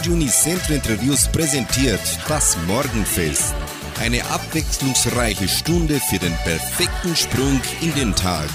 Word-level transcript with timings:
Radio 0.00 0.14
Unicentro 0.14 0.72
Entre 0.72 0.98
Rios 0.98 1.28
präsentiert 1.28 2.00
das 2.26 2.56
Morgenfest. 2.66 3.54
Eine 4.00 4.24
abwechslungsreiche 4.30 5.46
Stunde 5.46 6.00
für 6.00 6.18
den 6.18 6.32
perfekten 6.42 7.14
Sprung 7.14 7.60
in 7.82 7.92
den 7.92 8.14
Tag. 8.14 8.48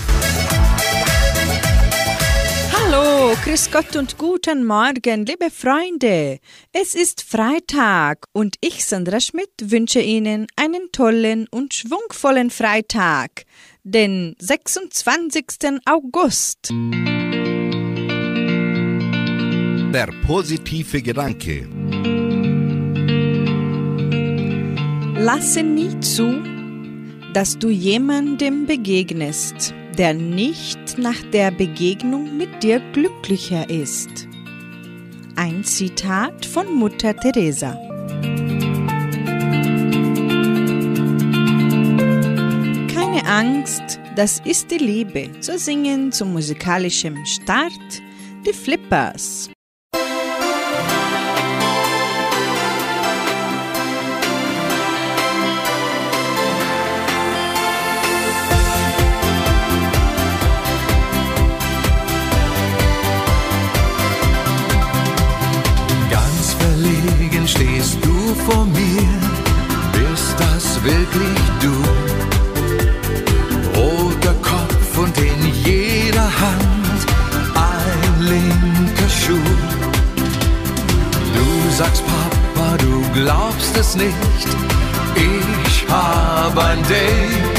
Hallo, 2.74 3.36
grüß 3.44 3.70
Gott 3.70 3.96
und 3.96 4.18
guten 4.18 4.66
Morgen, 4.66 5.28
liebe 5.28 5.52
Freunde. 5.52 6.40
Es 6.74 6.96
ist 6.96 7.22
Freitag 7.22 8.26
und 8.32 8.56
ich, 8.62 8.84
Sandra 8.84 9.20
Schmidt, 9.20 9.52
wünsche 9.62 10.02
Ihnen 10.02 10.48
einen 10.56 10.92
tollen 10.92 11.48
und 11.52 11.76
schwungvollen 11.76 12.50
Freitag, 12.50 13.44
den 13.84 14.36
26. 14.40 15.46
August. 15.86 16.72
Der 19.96 20.12
positive 20.28 21.02
Gedanke. 21.02 21.70
Lasse 25.18 25.64
nie 25.64 25.98
zu, 26.02 26.44
dass 27.32 27.58
du 27.58 27.70
jemandem 27.70 28.66
begegnest, 28.66 29.74
der 29.98 30.14
nicht 30.14 30.98
nach 30.98 31.22
der 31.32 31.52
Begegnung 31.52 32.36
mit 32.36 32.62
dir 32.62 32.82
glücklicher 32.92 33.70
ist. 33.70 34.28
Ein 35.38 35.64
Zitat 35.64 36.46
von 36.46 36.76
Mutter 36.76 37.16
Teresa. 37.16 37.72
Keine 42.94 43.26
Angst, 43.26 43.98
das 44.18 44.42
ist 44.44 44.70
die 44.72 44.78
Liebe. 44.78 45.30
So 45.40 45.58
singen 45.58 46.12
zum 46.12 46.34
musikalischen 46.34 47.26
Start 47.26 48.02
die 48.46 48.52
Flippers. 48.52 49.55
Vor 68.46 68.66
mir, 68.66 69.08
bist 69.92 70.36
das 70.38 70.84
wirklich 70.84 71.42
du? 71.62 71.74
Roter 73.80 74.36
Kopf 74.42 74.98
und 74.98 75.18
in 75.18 75.42
jeder 75.64 76.30
Hand 76.46 77.00
ein 77.56 78.26
linker 78.34 79.10
Schuh. 79.10 79.52
Du 81.38 81.48
sagst 81.72 82.04
Papa, 82.06 82.78
du 82.78 83.20
glaubst 83.20 83.76
es 83.78 83.96
nicht, 83.96 84.48
ich 85.16 85.86
hab 85.90 86.58
ein 86.58 86.82
Date. 86.88 87.56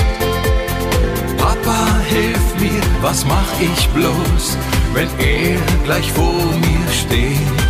Papa, 1.36 1.80
hilf 2.08 2.46
mir, 2.60 2.82
was 3.02 3.24
mach 3.24 3.52
ich 3.60 3.88
bloß, 3.88 4.56
wenn 4.94 5.08
er 5.18 5.58
gleich 5.84 6.10
vor 6.12 6.44
mir 6.64 6.86
steht? 6.92 7.65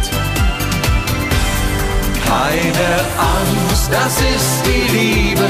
Keine 2.27 2.91
Angst, 3.37 3.91
das 3.91 4.15
ist 4.21 4.63
die 4.67 4.87
Liebe. 4.97 5.49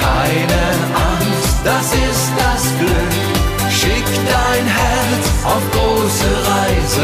Keine 0.00 0.62
Angst, 0.94 1.58
das 1.64 1.92
ist 1.92 2.32
das 2.36 2.62
Glück. 2.78 3.70
Schick 3.70 4.04
dein 4.26 4.66
Herz 4.66 5.26
auf 5.44 5.62
große 5.72 6.30
Reise 6.50 6.99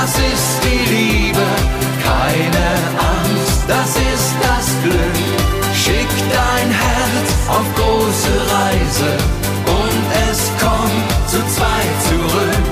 das 0.00 0.12
ist 0.18 0.58
die 0.64 0.94
Liebe. 0.94 1.46
Keine 2.04 2.66
Angst, 3.14 3.62
das 3.66 3.90
ist 4.14 4.32
das 4.46 4.66
Glück. 4.82 5.16
Schick 5.74 6.12
dein 6.32 6.68
Herz 6.84 7.28
auf 7.48 7.66
große 7.78 8.34
Reise 8.56 9.10
und 9.80 10.02
es 10.28 10.40
kommt 10.62 11.08
zu 11.30 11.38
zweit 11.54 11.96
zurück. 12.08 12.64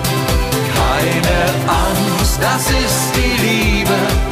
Keine 0.81 1.39
Angst, 1.84 2.39
das 2.41 2.65
ist 2.71 3.05
die 3.17 3.34
Liebe 3.47 4.24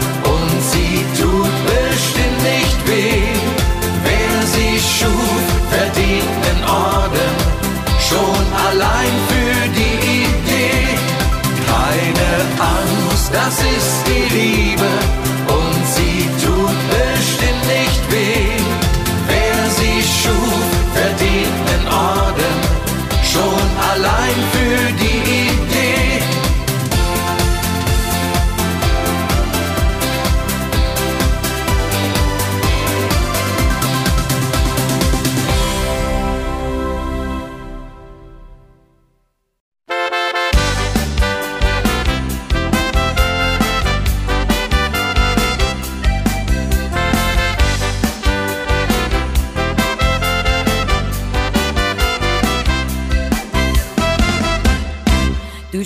das 13.32 13.59
ist 13.59 14.04
die 14.06 14.34
Liebe 14.34 15.01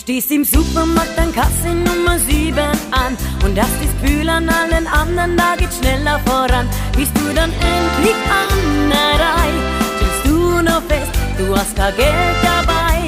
stehst 0.07 0.31
im 0.31 0.45
Supermarkt 0.45 1.19
an 1.19 1.33
Kasse 1.33 1.75
Nummer 1.75 2.17
7 2.17 2.57
an 2.93 3.17
und 3.45 3.57
das 3.59 3.73
Gefühl 3.83 4.29
an 4.29 4.49
allen 4.49 4.87
anderen, 4.87 5.37
da 5.37 5.57
geht's 5.59 5.79
schneller 5.79 6.21
voran. 6.25 6.69
Bist 6.97 7.11
du 7.17 7.35
dann 7.35 7.51
endlich 7.51 8.19
an 8.41 8.89
der 8.89 9.15
Reihe, 9.27 9.61
stellst 9.97 10.27
du 10.27 10.63
noch 10.63 10.83
fest, 10.87 11.11
du 11.39 11.57
hast 11.57 11.75
kein 11.75 11.97
Geld 11.97 12.39
dabei. 12.41 12.99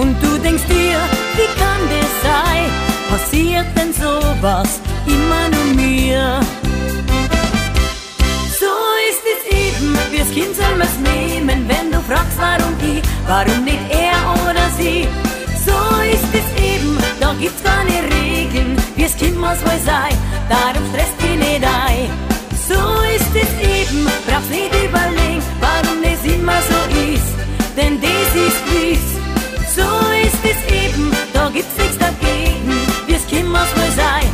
Und 0.00 0.16
du 0.22 0.38
denkst 0.38 0.64
dir, 0.70 0.98
wie 1.36 1.50
kann 1.60 1.82
das 1.92 2.12
sein? 2.24 2.70
Passiert 3.10 3.66
denn 3.76 3.92
sowas 3.92 4.80
immer 5.04 5.44
nur 5.52 5.74
mir? 5.74 6.40
So 8.58 8.72
ist 9.10 9.24
es 9.34 9.42
eben, 9.52 9.94
fürs 10.10 10.30
Kind 10.30 10.56
soll 10.56 10.74
man's 10.78 10.98
nehmen, 11.04 11.68
wenn 11.68 11.92
du 11.92 12.00
fragst, 12.00 12.38
warum 12.38 12.74
ich, 12.80 13.02
warum 13.26 13.62
nicht 13.62 13.84
er 13.90 14.48
oder 14.48 14.70
sie. 14.78 15.06
Ist 16.18 16.34
es 16.34 16.62
eben, 16.62 16.98
da 17.20 17.32
gibt's 17.34 17.62
keine 17.62 18.02
Regeln, 18.12 18.76
wie's 18.96 19.16
Kind 19.16 19.38
muss 19.38 19.60
wohl 19.62 19.80
sein, 19.84 20.14
darum 20.48 20.82
stresst 20.90 21.16
dich 21.22 21.36
nicht 21.36 21.64
ein. 21.64 22.10
So 22.68 22.80
ist 23.16 23.34
es 23.34 23.52
eben, 23.62 24.04
brauchst 24.26 24.50
nicht 24.50 24.74
überlegen, 24.74 25.42
warum 25.60 26.02
das 26.02 26.20
immer 26.34 26.58
so 26.70 26.78
ist, 27.14 27.34
denn 27.76 28.00
das 28.00 28.30
ist 28.34 28.60
gewiss. 28.66 29.08
So 29.76 29.88
ist 30.26 30.42
es 30.42 30.60
eben, 30.84 31.12
da 31.32 31.48
gibt's 31.50 31.76
nichts 31.78 31.98
dagegen, 31.98 32.72
wie's 33.06 33.24
Kind 33.28 33.48
muss 33.48 33.70
wohl 33.76 33.92
sein, 33.96 34.28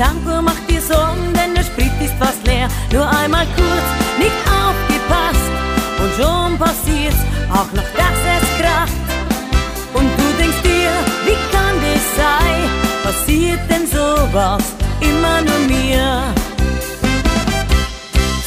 Tanko 0.00 0.40
macht 0.40 0.66
dir 0.70 0.80
Sorgen, 0.80 1.30
denn 1.34 1.54
der 1.54 1.62
Sprit 1.62 1.92
ist 2.02 2.14
fast 2.18 2.46
leer. 2.46 2.68
Nur 2.90 3.06
einmal 3.06 3.44
kurz, 3.54 3.88
nicht 4.18 4.40
aufgepasst. 4.48 5.50
Und 6.00 6.10
schon 6.16 6.58
passiert's, 6.58 7.20
auch 7.50 7.70
noch 7.76 7.90
dass 8.00 8.20
es 8.34 8.46
kracht. 8.58 8.96
Und 9.92 10.08
du 10.18 10.26
denkst 10.38 10.62
dir, 10.62 10.90
wie 11.26 11.38
kann 11.52 11.76
das 11.84 12.04
sein? 12.16 12.62
Passiert 13.04 13.60
denn 13.68 13.86
sowas 13.86 14.64
immer 15.02 15.42
nur 15.42 15.60
mir? 15.68 16.32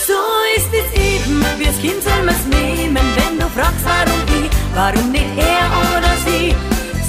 So 0.07 0.21
ist 0.57 0.73
es 0.73 0.89
eben, 0.99 1.45
wir's 1.59 1.79
Kind 1.79 2.01
soll 2.01 2.23
man's 2.25 2.47
nehmen, 2.49 3.05
wenn 3.17 3.37
du 3.37 3.45
fragst, 3.55 3.85
warum 3.85 4.21
ich, 4.41 4.49
warum 4.73 5.11
nicht 5.11 5.37
er 5.37 5.69
oder 5.93 6.13
sie? 6.25 6.55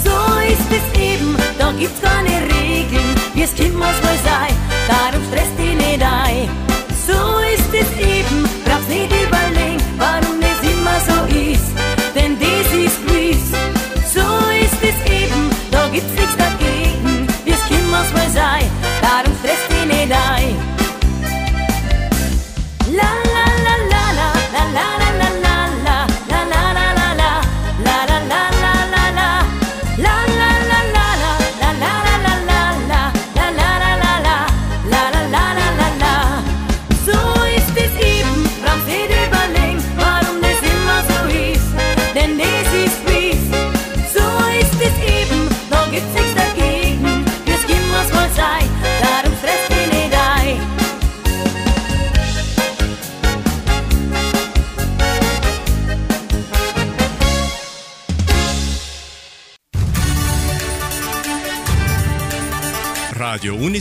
So 0.05 0.17
ist 0.53 0.71
es 0.71 1.01
eben, 1.01 1.35
da 1.59 1.73
gibt's 1.73 2.03
keine 2.03 2.43
Regeln, 2.43 2.54
mas, 3.75 4.01
mas, 4.01 4.27
ai. 4.27 4.64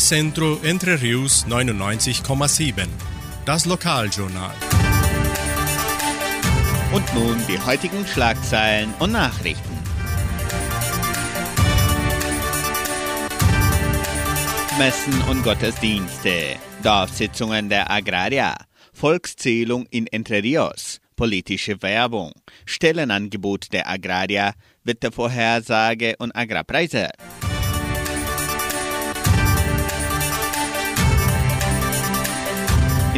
Unicentro 0.04 0.60
Entre 0.64 1.02
Rius 1.02 1.46
99,7. 1.48 2.88
Das 3.46 3.66
Lokaljournal. 3.66 4.54
Und 6.92 7.14
nun 7.16 7.38
die 7.48 7.58
heutigen 7.58 8.06
Schlagzeilen 8.06 8.94
und 9.00 9.14
Nachrichten. 9.14 9.78
Messen 14.78 15.22
und 15.30 15.42
Gottesdienste, 15.42 16.58
Dorfsitzungen 16.84 17.70
der 17.70 17.90
Agraria, 17.90 18.56
Volkszählung 18.92 19.86
in 19.90 20.08
Entre 20.08 20.44
Rios, 20.44 21.00
politische 21.16 21.82
Werbung, 21.82 22.34
Stellenangebot 22.66 23.72
der 23.72 23.88
Agraria, 23.88 24.52
Wettervorhersage 24.84 26.16
und 26.20 26.36
Agrarpreise. 26.36 27.08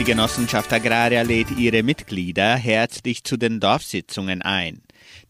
Die 0.00 0.04
Genossenschaft 0.06 0.72
Agraria 0.72 1.20
lädt 1.20 1.50
ihre 1.58 1.82
Mitglieder 1.82 2.56
herzlich 2.56 3.22
zu 3.22 3.36
den 3.36 3.60
Dorfsitzungen 3.60 4.40
ein. 4.40 4.80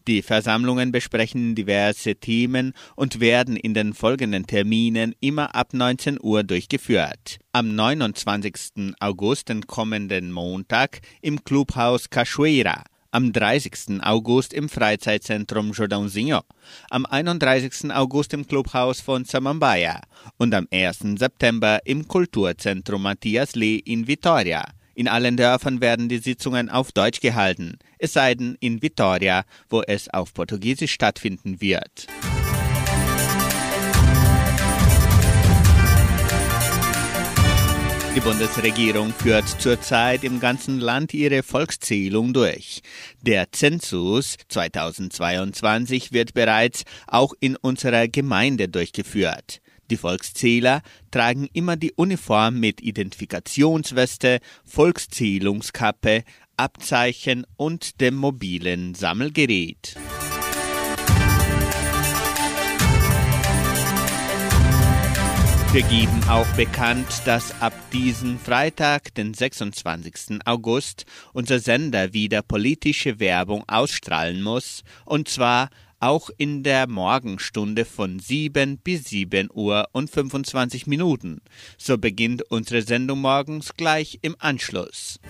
Die 0.07 0.21
Versammlungen 0.21 0.93
besprechen 0.93 1.55
diverse 1.55 2.15
Themen 2.15 2.71
und 2.95 3.19
werden 3.19 3.57
in 3.57 3.73
den 3.73 3.93
folgenden 3.93 4.47
Terminen 4.47 5.13
immer 5.19 5.55
ab 5.55 5.73
19 5.73 6.19
Uhr 6.21 6.43
durchgeführt. 6.45 7.39
Am 7.51 7.75
29. 7.75 8.93
August, 9.01 9.49
den 9.49 9.67
kommenden 9.67 10.31
Montag, 10.31 11.01
im 11.21 11.43
Clubhaus 11.43 12.09
Cachoeira. 12.09 12.85
Am 13.13 13.33
30. 13.33 14.01
August 14.01 14.53
im 14.53 14.69
Freizeitzentrum 14.69 15.73
Jordãozinho, 15.73 16.43
am 16.89 17.05
31. 17.05 17.91
August 17.93 18.33
im 18.33 18.47
Clubhaus 18.47 19.01
von 19.01 19.25
Samambaia 19.25 19.99
und 20.37 20.53
am 20.53 20.65
1. 20.71 20.99
September 21.19 21.81
im 21.83 22.07
Kulturzentrum 22.07 23.01
Matthias 23.01 23.53
Lee 23.55 23.75
in 23.75 24.07
Vitoria. 24.07 24.63
In 24.95 25.09
allen 25.09 25.35
Dörfern 25.35 25.81
werden 25.81 26.07
die 26.07 26.19
Sitzungen 26.19 26.69
auf 26.69 26.93
Deutsch 26.93 27.19
gehalten, 27.19 27.79
es 27.99 28.13
sei 28.13 28.33
denn 28.33 28.55
in 28.61 28.81
Vitoria, 28.81 29.43
wo 29.69 29.81
es 29.81 30.07
auf 30.07 30.33
Portugiesisch 30.33 30.93
stattfinden 30.93 31.59
wird. 31.59 32.07
Die 38.13 38.19
Bundesregierung 38.19 39.13
führt 39.13 39.47
zurzeit 39.47 40.25
im 40.25 40.41
ganzen 40.41 40.81
Land 40.81 41.13
ihre 41.13 41.43
Volkszählung 41.43 42.33
durch. 42.33 42.81
Der 43.21 43.53
Zensus 43.53 44.35
2022 44.49 46.11
wird 46.11 46.33
bereits 46.33 46.83
auch 47.07 47.33
in 47.39 47.55
unserer 47.55 48.09
Gemeinde 48.09 48.67
durchgeführt. 48.67 49.61
Die 49.89 49.95
Volkszähler 49.95 50.81
tragen 51.09 51.47
immer 51.53 51.77
die 51.77 51.93
Uniform 51.93 52.59
mit 52.59 52.81
Identifikationsweste, 52.81 54.39
Volkszählungskappe, 54.65 56.25
Abzeichen 56.57 57.47
und 57.55 58.01
dem 58.01 58.15
mobilen 58.15 58.93
Sammelgerät. 58.93 59.95
Wir 65.73 65.83
geben 65.83 66.21
auch 66.27 66.47
bekannt, 66.57 67.07
dass 67.23 67.61
ab 67.61 67.71
diesem 67.93 68.37
Freitag, 68.37 69.15
den 69.15 69.33
26. 69.33 70.41
August, 70.43 71.05
unser 71.31 71.61
Sender 71.61 72.11
wieder 72.11 72.41
politische 72.41 73.21
Werbung 73.21 73.63
ausstrahlen 73.69 74.43
muss, 74.43 74.83
und 75.05 75.29
zwar 75.29 75.69
auch 76.01 76.29
in 76.37 76.63
der 76.63 76.89
Morgenstunde 76.89 77.85
von 77.85 78.19
7 78.19 78.79
bis 78.79 79.05
7 79.05 79.47
Uhr 79.53 79.87
und 79.93 80.09
25 80.09 80.87
Minuten. 80.87 81.39
So 81.77 81.97
beginnt 81.97 82.41
unsere 82.51 82.81
Sendung 82.81 83.21
morgens 83.21 83.73
gleich 83.77 84.19
im 84.23 84.35
Anschluss. 84.39 85.21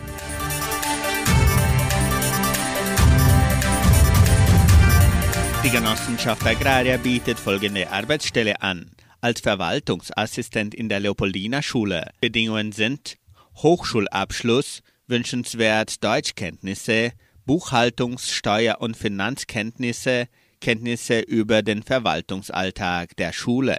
Die 5.63 5.69
Genossenschaft 5.69 6.43
Agraria 6.47 6.97
bietet 6.97 7.37
folgende 7.37 7.91
Arbeitsstelle 7.91 8.59
an. 8.63 8.89
Als 9.21 9.39
Verwaltungsassistent 9.41 10.73
in 10.73 10.89
der 10.89 10.99
Leopoldina 10.99 11.61
Schule. 11.61 12.09
Bedingungen 12.21 12.71
sind 12.71 13.17
Hochschulabschluss, 13.57 14.81
wünschenswert 15.05 16.03
Deutschkenntnisse, 16.03 17.11
Buchhaltungs-, 17.45 18.31
Steuer- 18.31 18.81
und 18.81 18.97
Finanzkenntnisse, 18.97 20.27
Kenntnisse 20.59 21.19
über 21.19 21.61
den 21.61 21.83
Verwaltungsalltag 21.83 23.15
der 23.17 23.31
Schule. 23.31 23.77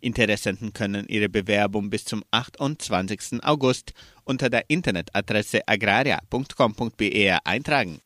Interessenten 0.00 0.72
können 0.72 1.06
ihre 1.08 1.28
Bewerbung 1.28 1.90
bis 1.90 2.04
zum 2.04 2.22
28. 2.30 3.42
August 3.42 3.92
unter 4.22 4.48
der 4.48 4.70
Internetadresse 4.70 5.66
agraria.com.br 5.66 7.38
eintragen. 7.44 8.00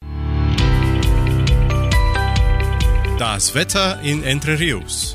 Das 3.18 3.54
Wetter 3.54 4.00
in 4.00 4.22
Entre 4.24 4.58
Rios. 4.58 5.14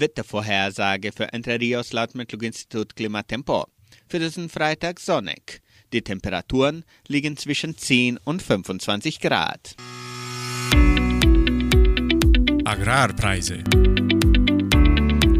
Wettervorhersage 0.00 1.12
für 1.12 1.32
Entre 1.32 1.60
Rios 1.60 1.92
laut 1.92 2.14
Metlog-Institut 2.14 2.94
Klimatempo. 2.94 3.66
Für 4.08 4.18
diesen 4.18 4.48
Freitag 4.48 5.00
sonnig. 5.00 5.60
Die 5.92 6.02
Temperaturen 6.02 6.84
liegen 7.06 7.36
zwischen 7.36 7.76
10 7.76 8.18
und 8.24 8.42
25 8.42 9.20
Grad. 9.20 9.74
Agrarpreise. 12.64 13.64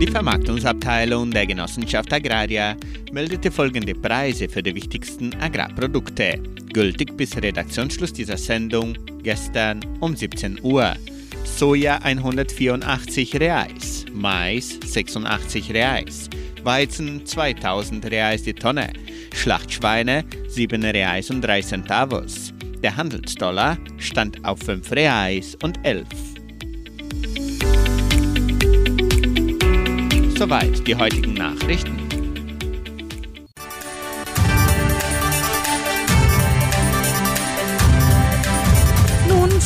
Die 0.00 0.06
Vermarktungsabteilung 0.06 1.30
der 1.30 1.46
Genossenschaft 1.46 2.12
Agraria 2.12 2.76
meldete 3.12 3.50
folgende 3.50 3.94
Preise 3.94 4.48
für 4.48 4.62
die 4.62 4.74
wichtigsten 4.74 5.34
Agrarprodukte, 5.34 6.42
gültig 6.72 7.16
bis 7.16 7.36
Redaktionsschluss 7.36 8.12
dieser 8.12 8.38
Sendung 8.38 8.96
gestern 9.22 9.84
um 10.00 10.16
17 10.16 10.60
Uhr. 10.62 10.94
Soja 11.56 11.98
184 12.02 13.40
Reais, 13.40 14.04
Mais 14.12 14.78
86 14.84 15.72
Reais, 15.72 16.28
Weizen 16.62 17.24
2000 17.26 18.04
Reais 18.06 18.42
die 18.42 18.54
Tonne, 18.54 18.92
Schlachtschweine 19.34 20.24
7 20.48 20.84
Reais 20.84 21.30
und 21.30 21.42
3 21.42 21.62
Centavos. 21.62 22.52
Der 22.82 22.96
Handelsdollar 22.96 23.76
stand 23.98 24.44
auf 24.44 24.60
5 24.60 24.92
Reais 24.92 25.56
und 25.62 25.84
11. 25.84 26.06
Soweit 30.38 30.86
die 30.86 30.94
heutigen 30.94 31.34
Nachrichten. 31.34 32.07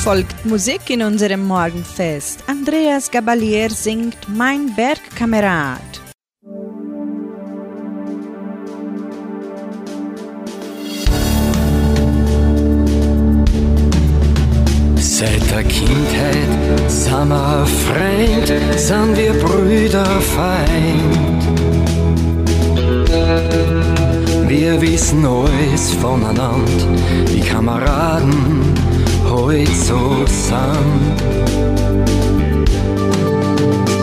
Folgt 0.02 0.44
Musik 0.44 0.90
in 0.90 1.00
unserem 1.00 1.46
Morgenfest. 1.46 2.42
Andreas 2.48 3.08
Gabalier 3.08 3.70
singt 3.70 4.16
Mein 4.26 4.74
Bergkamerad. 4.74 5.78
Seit 14.96 15.50
der 15.52 15.62
Kindheit 15.62 16.90
sind 16.90 17.28
wir 17.28 17.66
Freund, 17.86 18.52
sind 18.80 19.16
wir 19.16 19.34
Brüder 19.34 20.20
Feind. 20.34 21.42
Wir 24.48 24.80
wissen 24.80 25.24
alles 25.24 25.92
voneinander, 25.92 26.88
wie 27.28 27.40
Kameraden 27.40 28.91
heut 29.32 29.68
so 29.68 30.24
sind. 30.26 31.16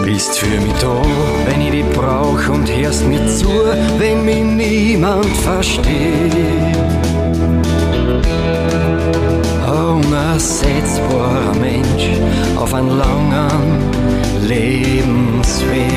Bist 0.05 0.39
für 0.39 0.59
mich 0.59 0.74
da, 0.81 1.01
wenn 1.45 1.62
ich 1.62 1.71
dich 1.71 1.89
brauch 1.93 2.50
und 2.50 2.67
hörst 2.69 3.07
mir 3.07 3.25
zu, 3.27 3.50
wenn 4.00 4.25
mich 4.25 4.43
niemand 4.43 5.38
versteht 5.38 6.79
unersetzbarer 10.09 11.55
Mensch 11.59 12.09
auf 12.57 12.74
einen 12.74 12.98
langen 12.98 13.77
Lebensweg. 14.48 15.89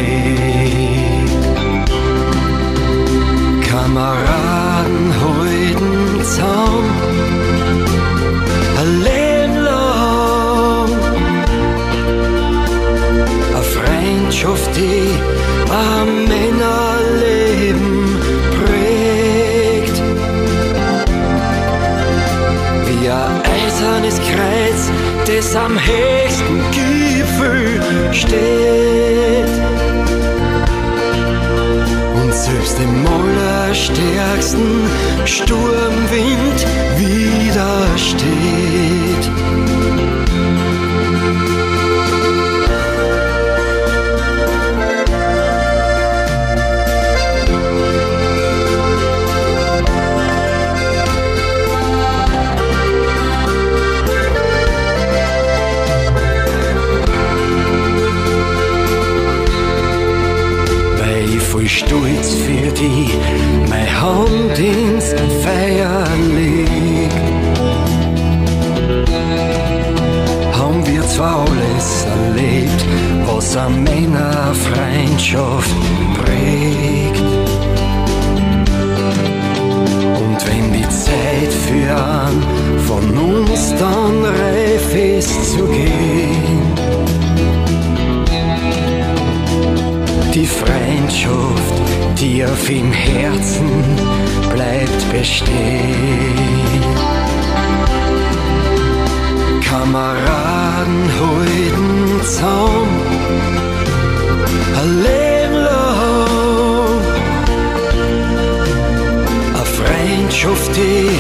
Kameraden 3.71 5.13
halten 5.23 6.21
zusammen, 6.23 6.91
Freundschaft, 14.53 14.77
die 14.77 15.09
ein 15.71 16.29
Männerleben 16.29 18.19
prägt. 18.65 19.97
Wie 22.87 23.09
ein 23.09 23.43
eisernes 23.43 24.17
Kreuz, 24.21 24.91
das 25.27 25.57
am 25.57 25.79
höchsten 25.79 26.61
Gipfel 26.73 27.81
steht. 28.13 29.49
Und 32.23 32.33
selbst 32.35 32.79
dem 32.79 33.07
allerstärksten 33.07 34.91
Sturmwind 35.25 36.67
widersteht. 36.99 38.23
Die 62.83 63.11
meine 63.71 64.01
Hand 64.01 64.59
ins 64.59 65.15
Feuer 65.43 66.05
leg. 66.35 67.13
Haben 70.59 70.81
wir 70.87 71.03
zwar 71.09 71.47
alles 71.47 71.89
erlebt, 72.05 72.85
was 73.27 73.57
eine 73.57 73.77
Männerfreundschaft 73.77 75.71
im 92.79 92.91
Herzen 92.91 93.69
bleibt 94.55 95.13
bestehen. 95.13 96.81
Kameraden 99.69 101.03
halten 101.21 102.21
zusammen, 102.23 103.01
ein 104.79 104.91
Leben 105.03 105.55
lang. 105.55 107.01
Eine 109.55 109.67
Freundschaft, 109.79 110.73
die 110.77 111.11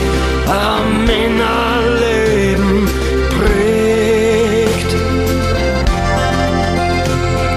ein 0.48 1.04
Männerleben 1.04 2.88
prägt. 3.36 4.92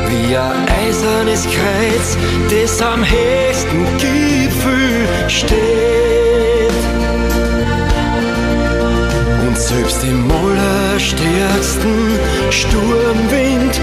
Wie 0.10 0.36
ein 0.36 0.62
eisernes 0.84 1.44
Kreuz, 1.44 2.18
das 2.50 2.82
am 2.82 3.02
höchsten 3.04 3.25
Sturmwind 12.56 13.75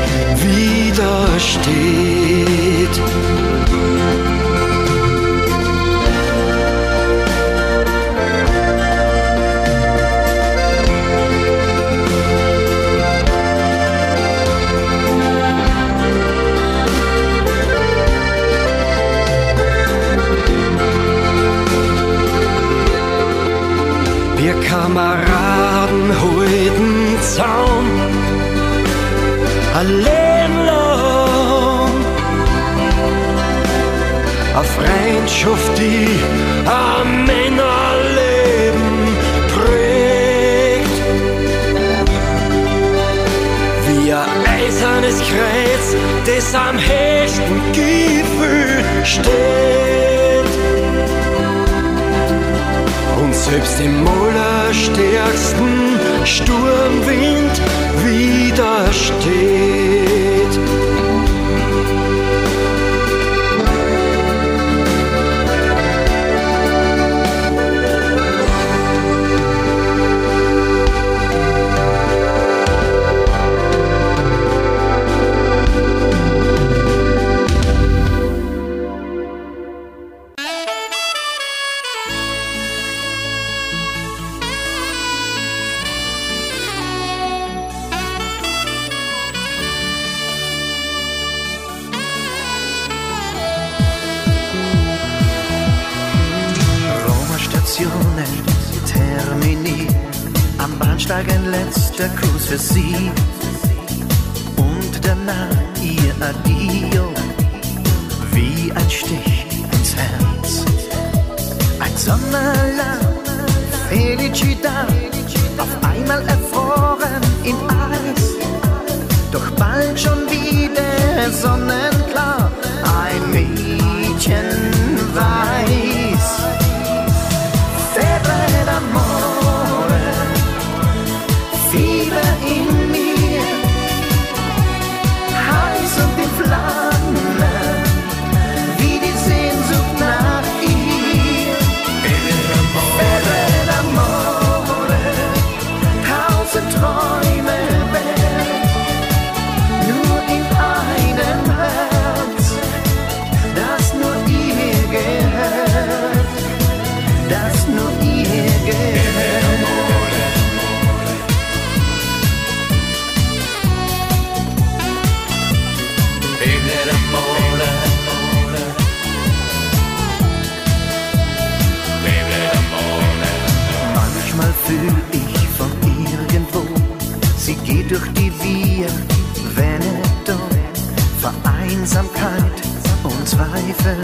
Zweifel, 183.82 183.97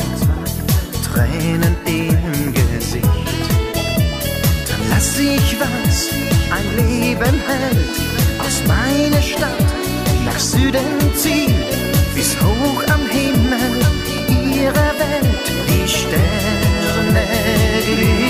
Tränen 1.04 1.76
im 1.86 2.52
Gesicht. 2.52 3.04
Dann 4.68 4.80
lass 4.90 5.18
ich 5.18 5.56
was 5.60 6.08
ein 6.50 6.76
Leben 6.76 7.40
hält, 7.46 7.96
aus 8.40 8.62
meiner 8.66 9.22
Stadt 9.22 9.68
nach 10.24 10.38
Süden 10.38 10.80
ziehen, 11.14 11.54
bis 12.14 12.36
hoch 12.40 12.82
am 12.92 13.06
Himmel 13.08 13.80
ihrer 14.52 14.94
Welt 14.98 15.46
die 15.68 15.88
Sterne 15.88 17.26
glühen. 17.84 18.27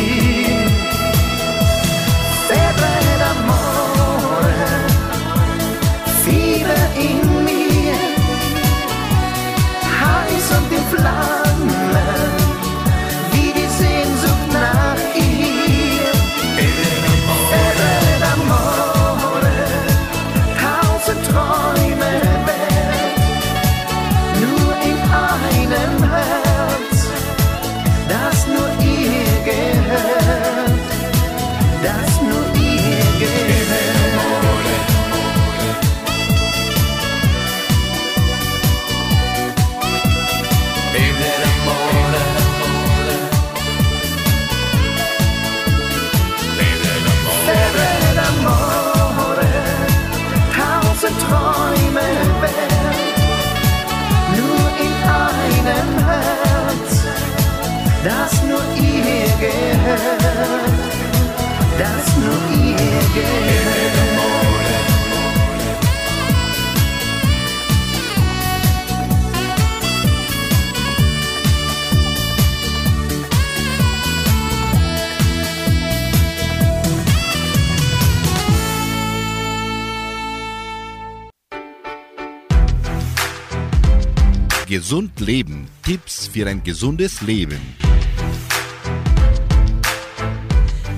Gesund 84.89 85.21
Leben. 85.21 85.69
Tipps 85.83 86.29
für 86.29 86.47
ein 86.49 86.65
gesundes 86.65 87.21
Leben. 87.21 87.61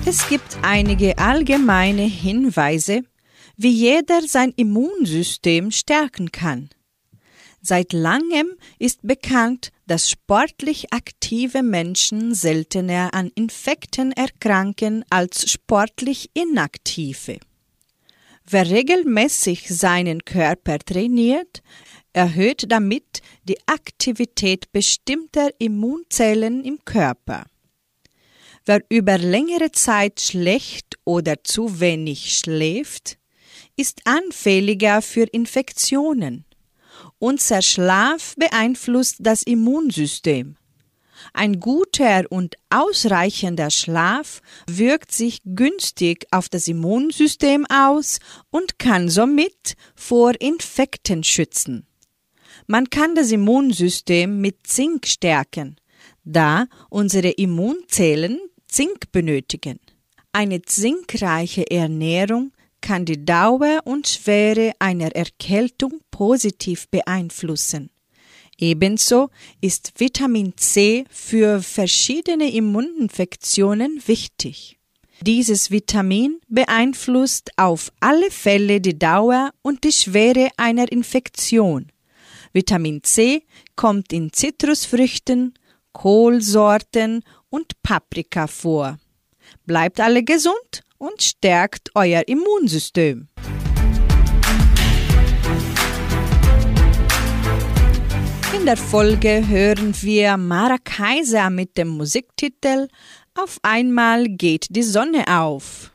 Es 0.07 0.29
gibt 0.29 0.59
einige 0.63 1.19
allgemeine 1.19 2.05
Hinweise, 2.05 3.03
wie 3.57 3.73
jeder 3.73 4.23
sein 4.23 4.53
Immunsystem 4.55 5.73
stärken 5.73 6.31
kann. 6.31 6.71
Seit 7.63 7.93
langem 7.93 8.53
ist 8.79 9.01
bekannt, 9.03 9.73
dass 9.89 10.09
sportlich 10.09 10.93
aktive 10.93 11.65
Menschen 11.65 12.33
seltener 12.33 13.13
an 13.13 13.33
Infekten 13.35 14.13
erkranken 14.13 15.05
als 15.11 15.51
sportlich 15.51 16.31
inaktive. 16.35 17.41
Wer 18.53 18.69
regelmäßig 18.69 19.69
seinen 19.69 20.25
Körper 20.25 20.81
trainiert, 20.81 21.63
erhöht 22.13 22.65
damit 22.69 23.23
die 23.45 23.59
Aktivität 23.67 24.73
bestimmter 24.73 25.51
Immunzellen 25.59 26.65
im 26.65 26.85
Körper. 26.85 27.45
Wer 28.65 28.83
über 28.89 29.19
längere 29.19 29.71
Zeit 29.71 30.21
schlecht 30.21 30.99
oder 31.05 31.45
zu 31.45 31.79
wenig 31.79 32.39
schläft, 32.39 33.19
ist 33.77 34.01
anfälliger 34.05 35.01
für 35.01 35.25
Infektionen. 35.25 36.45
Unser 37.21 37.63
Schlaf 37.63 38.35
beeinflusst 38.37 39.19
das 39.21 39.45
Immunsystem. 39.45 40.57
Ein 41.33 41.61
guter 41.61 42.25
und 42.31 42.57
ausreichender 42.71 43.71
Schlaf 43.71 44.41
wirkt 44.67 45.13
sich 45.13 45.41
günstig 45.45 46.27
auf 46.31 46.49
das 46.49 46.69
Immunsystem 46.69 47.67
aus 47.67 48.19
und 48.51 48.79
kann 48.79 49.09
somit 49.09 49.75
vor 49.95 50.33
Infekten 50.41 51.25
schützen. 51.25 51.87
Man 52.67 52.91
kann 52.91 53.15
das 53.15 53.31
Immunsystem 53.31 54.41
mit 54.41 54.67
Zink 54.67 55.07
stärken, 55.07 55.77
da 56.25 56.67
unsere 56.89 57.31
Immunzellen 57.31 58.41
Zink 58.69 59.11
benötigen. 59.13 59.81
Eine 60.33 60.63
zinkreiche 60.63 61.69
Ernährung 61.71 62.53
kann 62.81 63.05
die 63.05 63.25
Dauer 63.25 63.81
und 63.85 64.09
Schwere 64.09 64.73
einer 64.79 65.15
Erkältung 65.15 66.01
positiv 66.11 66.89
beeinflussen. 66.89 67.91
Ebenso 68.61 69.31
ist 69.63 69.95
Vitamin 69.97 70.53
C 70.57 71.05
für 71.11 71.63
verschiedene 71.63 72.53
Immuninfektionen 72.53 74.03
wichtig. 74.07 74.79
Dieses 75.23 75.71
Vitamin 75.71 76.41
beeinflusst 76.49 77.51
auf 77.57 77.91
alle 78.01 78.31
Fälle 78.31 78.81
die 78.81 78.99
Dauer 78.99 79.51
und 79.63 79.85
die 79.85 79.93
Schwere 79.93 80.51
einer 80.59 80.93
Infektion. 80.93 81.91
Vitamin 82.53 83.03
C 83.03 83.45
kommt 83.77 84.13
in 84.13 84.33
Zitrusfrüchten, 84.33 85.55
Kohlsorten 85.93 87.23
und 87.49 87.83
Paprika 87.83 88.47
vor. 88.47 88.99
Bleibt 89.67 90.01
alle 90.01 90.23
gesund 90.23 90.85
und 90.99 91.23
stärkt 91.23 91.91
euer 91.95 92.23
Immunsystem. 92.27 93.29
In 98.53 98.67
der 98.67 98.77
Folge 98.77 99.47
hören 99.47 99.95
wir 100.03 100.37
Mara 100.37 100.77
Kaiser 100.83 101.51
mit 101.51 101.79
dem 101.79 101.89
Musiktitel 101.89 102.89
Auf 103.35 103.59
einmal 103.63 104.25
geht 104.29 104.67
die 104.71 104.83
Sonne 104.83 105.25
auf. 105.29 105.93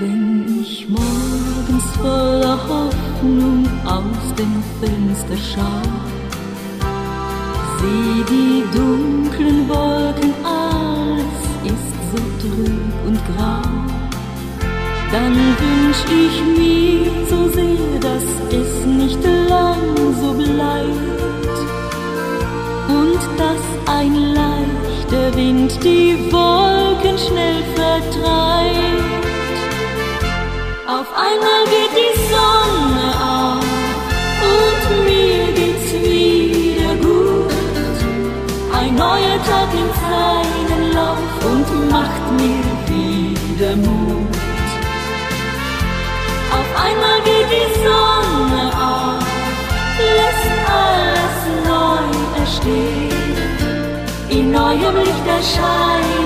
Wenn 0.00 0.60
ich 0.60 0.88
morgens 0.88 1.96
voller 1.96 2.57
Fenster 4.38 5.36
schau, 5.36 5.82
sieh 7.80 8.22
die 8.30 8.62
dunklen 8.72 9.68
Wolken, 9.68 10.32
alles 10.44 11.42
ist 11.64 11.94
so 12.12 12.18
trüb 12.38 12.92
und 13.04 13.18
grau. 13.26 13.68
Dann 15.10 15.34
wünsch 15.34 16.04
ich 16.06 16.36
mir 16.56 17.10
so 17.28 17.48
sehr, 17.48 17.98
dass 18.00 18.22
es 18.50 18.86
nicht 18.86 19.18
lang 19.24 19.96
so 20.20 20.32
bleibt 20.34 21.58
und 22.88 23.20
dass 23.38 23.64
ein 23.92 24.14
leichter 24.34 25.36
Wind 25.36 25.82
die 25.82 26.16
Wolken 26.30 27.18
schnell 27.18 27.64
vertreibt. 27.74 28.57
Wieder 43.68 43.76
Mut. 43.76 44.36
Auf 46.52 46.70
einmal 46.84 47.20
geht 47.24 47.48
die 47.50 47.68
Sonne 47.84 48.64
auf, 48.74 49.24
lässt 50.18 50.50
alles 50.68 51.38
neu 51.68 52.40
erstehen, 52.40 53.36
in 54.28 54.50
neuem 54.50 54.96
Licht 54.96 55.26
erscheinen 55.26 56.17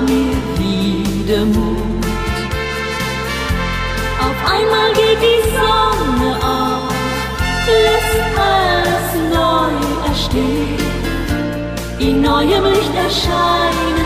mir 0.00 0.36
wieder 0.58 1.44
Mut. 1.44 2.04
Auf 4.20 4.52
einmal 4.52 4.92
geht 4.92 5.20
die 5.20 5.42
Sonne 5.56 6.36
auf, 6.36 6.94
lässt 7.66 8.20
alles 8.38 9.08
neu 9.34 10.08
erstehen, 10.08 10.78
in 11.98 12.22
neuem 12.22 12.64
Licht 12.64 12.94
erscheinen 12.94 13.99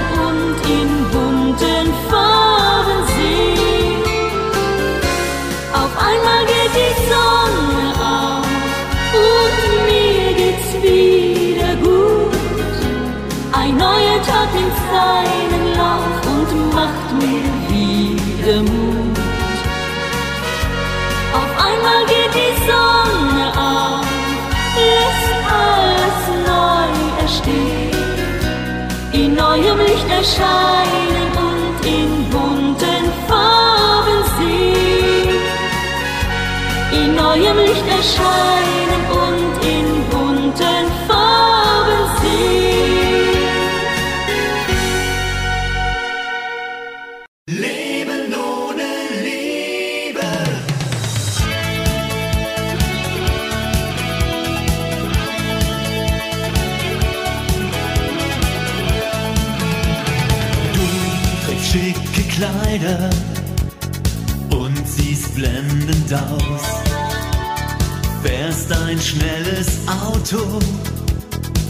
Auto 70.25 70.59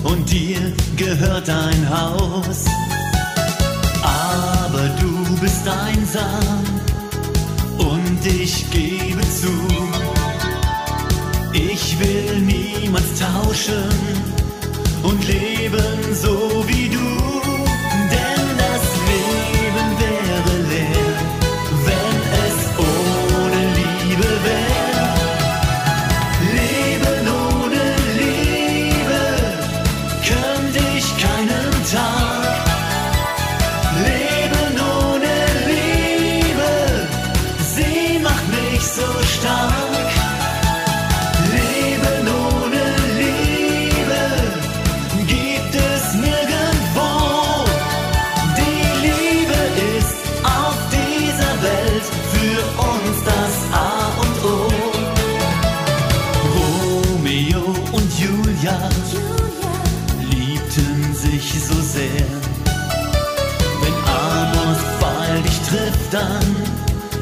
und 0.04 0.30
dir 0.30 0.72
gehört 0.96 1.48
ein 1.48 1.90
Haus. 1.90 2.64
Aber 4.00 4.88
du 5.00 5.40
bist 5.40 5.66
einsam 5.66 6.62
und 7.78 8.24
ich 8.24 8.70
gebe 8.70 9.22
zu, 9.22 9.50
ich 11.52 11.98
will 11.98 12.42
niemals 12.42 13.18
tauschen 13.18 13.90
und 15.02 15.26
leben 15.26 16.14
so 16.14 16.64
wie 16.68 16.90
du. 16.90 17.33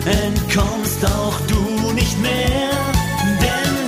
Entkommst 0.04 1.04
auch 1.04 1.38
du 1.46 1.92
nicht 1.92 2.18
mehr. 2.20 2.70
Denn 3.40 3.81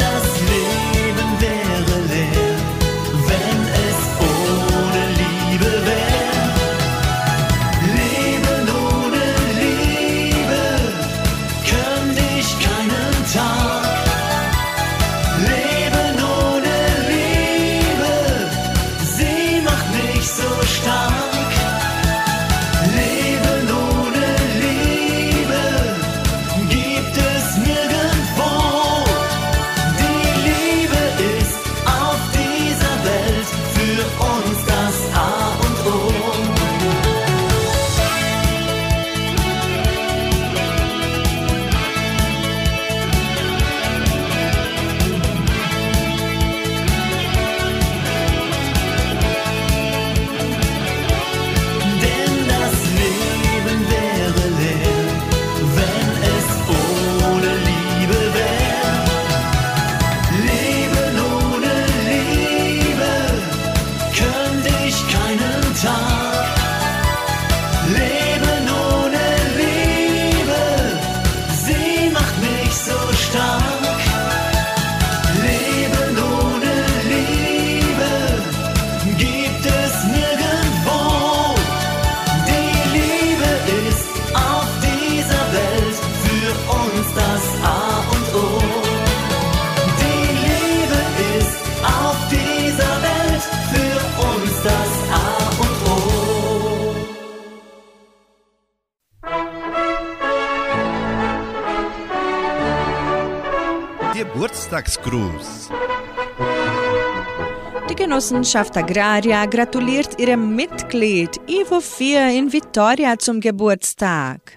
Genossenschaft 108.14 108.76
Agraria 108.76 109.44
gratuliert 109.44 110.20
ihrem 110.20 110.54
Mitglied 110.54 111.30
Ivo 111.48 111.80
4 111.80 112.28
in 112.28 112.52
Vitoria 112.52 113.18
zum 113.18 113.40
Geburtstag. 113.40 114.56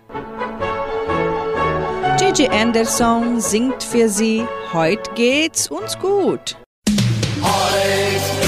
Gigi 2.20 2.48
Anderson 2.50 3.42
singt 3.42 3.82
für 3.82 4.10
sie 4.10 4.46
Heute 4.74 5.10
geht's 5.16 5.72
uns 5.72 5.98
gut. 5.98 6.56
Heute 7.42 8.47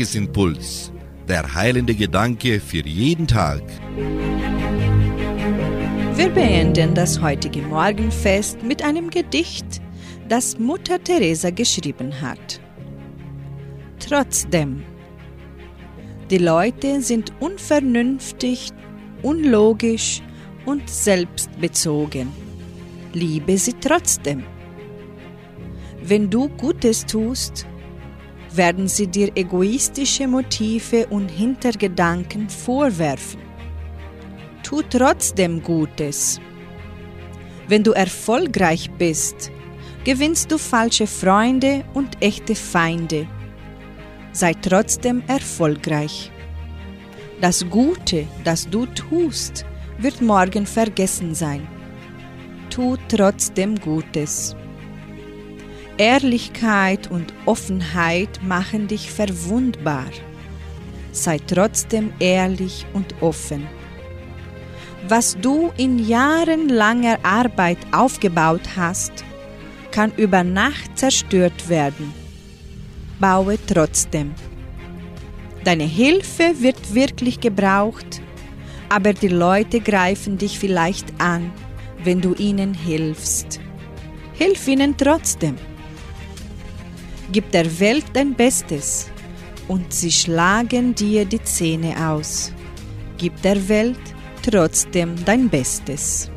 Tagesimpuls. 0.00 0.92
Der 1.28 1.54
heilende 1.54 1.94
Gedanke 1.94 2.58
für 2.58 2.82
jeden 2.86 3.26
Tag. 3.26 3.60
Wir 6.16 6.30
beenden 6.30 6.94
das 6.94 7.20
heutige 7.20 7.60
Morgenfest 7.60 8.62
mit 8.62 8.82
einem 8.82 9.10
Gedicht, 9.10 9.82
das 10.26 10.58
Mutter 10.58 11.04
Teresa 11.04 11.50
geschrieben 11.50 12.18
hat. 12.22 12.62
Trotzdem. 13.98 14.84
Die 16.30 16.38
Leute 16.38 17.02
sind 17.02 17.34
unvernünftig, 17.38 18.70
unlogisch 19.20 20.22
und 20.64 20.88
selbstbezogen. 20.88 22.28
Liebe 23.12 23.58
sie 23.58 23.74
trotzdem. 23.74 24.44
Wenn 26.02 26.30
du 26.30 26.48
Gutes 26.48 27.04
tust, 27.04 27.66
werden 28.52 28.88
sie 28.88 29.06
dir 29.06 29.30
egoistische 29.36 30.26
Motive 30.26 31.06
und 31.08 31.28
Hintergedanken 31.28 32.48
vorwerfen. 32.48 33.40
Tu 34.62 34.82
trotzdem 34.88 35.62
Gutes. 35.62 36.40
Wenn 37.68 37.82
du 37.82 37.92
erfolgreich 37.92 38.90
bist, 38.98 39.50
gewinnst 40.04 40.50
du 40.50 40.58
falsche 40.58 41.06
Freunde 41.06 41.84
und 41.94 42.22
echte 42.22 42.54
Feinde. 42.54 43.26
Sei 44.32 44.54
trotzdem 44.54 45.22
erfolgreich. 45.26 46.30
Das 47.40 47.68
Gute, 47.68 48.26
das 48.44 48.68
du 48.68 48.86
tust, 48.86 49.64
wird 49.98 50.20
morgen 50.20 50.66
vergessen 50.66 51.34
sein. 51.34 51.66
Tu 52.70 52.96
trotzdem 53.08 53.76
Gutes. 53.76 54.54
Ehrlichkeit 56.00 57.10
und 57.10 57.34
Offenheit 57.44 58.42
machen 58.42 58.88
dich 58.88 59.12
verwundbar. 59.12 60.06
Sei 61.12 61.38
trotzdem 61.46 62.14
ehrlich 62.18 62.86
und 62.94 63.20
offen. 63.20 63.68
Was 65.06 65.36
du 65.38 65.70
in 65.76 65.98
jahrelanger 65.98 67.18
Arbeit 67.22 67.76
aufgebaut 67.92 68.62
hast, 68.76 69.12
kann 69.90 70.10
über 70.16 70.42
Nacht 70.42 70.98
zerstört 70.98 71.68
werden. 71.68 72.14
Baue 73.18 73.58
trotzdem. 73.66 74.34
Deine 75.64 75.84
Hilfe 75.84 76.54
wird 76.60 76.94
wirklich 76.94 77.40
gebraucht, 77.40 78.22
aber 78.88 79.12
die 79.12 79.28
Leute 79.28 79.80
greifen 79.80 80.38
dich 80.38 80.58
vielleicht 80.58 81.20
an, 81.20 81.52
wenn 82.02 82.22
du 82.22 82.32
ihnen 82.36 82.72
hilfst. 82.72 83.60
Hilf 84.32 84.66
ihnen 84.66 84.96
trotzdem. 84.96 85.56
Gib 87.32 87.52
der 87.52 87.78
Welt 87.78 88.06
dein 88.12 88.34
Bestes 88.34 89.08
und 89.68 89.92
sie 89.92 90.10
schlagen 90.10 90.96
dir 90.96 91.24
die 91.24 91.42
Zähne 91.42 91.94
aus. 92.08 92.52
Gib 93.18 93.40
der 93.42 93.68
Welt 93.68 94.00
trotzdem 94.42 95.14
dein 95.24 95.48
Bestes. 95.48 96.28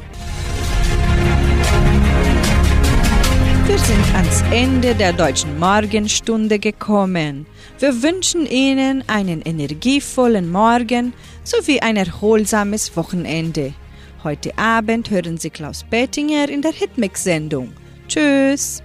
Wir 3.66 3.80
sind 3.80 4.16
ans 4.16 4.44
Ende 4.52 4.94
der 4.94 5.14
deutschen 5.14 5.58
Morgenstunde 5.58 6.60
gekommen. 6.60 7.48
Wir 7.80 8.04
wünschen 8.04 8.46
Ihnen 8.46 9.04
einen 9.08 9.42
energievollen 9.42 10.52
Morgen 10.52 11.14
sowie 11.44 11.80
ein 11.80 11.98
erholsames 11.98 12.96
Wochenende. 12.96 13.74
Heute 14.24 14.56
Abend 14.60 15.10
hören 15.10 15.40
Sie 15.40 15.50
Klaus 15.50 15.84
Bettinger 15.90 16.50
in 16.50 16.62
der 16.62 16.72
Hitmix-Sendung. 16.72 17.74
Tschüss! 18.08 18.84